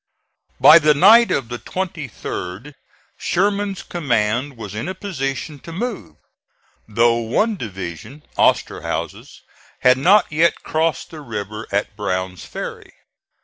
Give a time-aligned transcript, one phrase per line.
[0.59, 2.73] By the night of the 23d
[3.19, 6.15] Sherman's command was in a position to move,
[6.87, 9.43] though one division (Osterhaus's)
[9.81, 12.93] had not yet crossed the river at Brown's Ferry.